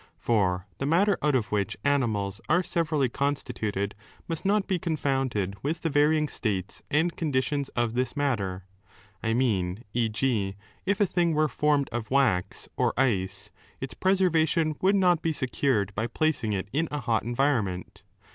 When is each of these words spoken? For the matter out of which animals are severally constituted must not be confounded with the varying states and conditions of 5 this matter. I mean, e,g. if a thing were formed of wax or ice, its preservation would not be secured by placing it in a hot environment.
For 0.17 0.65
the 0.79 0.87
matter 0.87 1.15
out 1.21 1.35
of 1.35 1.51
which 1.51 1.77
animals 1.83 2.41
are 2.49 2.63
severally 2.63 3.07
constituted 3.07 3.93
must 4.27 4.45
not 4.47 4.65
be 4.65 4.79
confounded 4.79 5.55
with 5.61 5.81
the 5.81 5.91
varying 5.91 6.27
states 6.27 6.81
and 6.89 7.15
conditions 7.15 7.69
of 7.75 7.91
5 7.91 7.93
this 7.93 8.17
matter. 8.17 8.65
I 9.21 9.35
mean, 9.35 9.83
e,g. 9.93 10.55
if 10.87 10.99
a 11.01 11.05
thing 11.05 11.35
were 11.35 11.47
formed 11.47 11.87
of 11.91 12.09
wax 12.09 12.67
or 12.75 12.99
ice, 12.99 13.51
its 13.79 13.93
preservation 13.93 14.75
would 14.81 14.95
not 14.95 15.21
be 15.21 15.33
secured 15.33 15.93
by 15.93 16.07
placing 16.07 16.51
it 16.53 16.67
in 16.73 16.87
a 16.89 16.99
hot 17.01 17.21
environment. 17.21 18.01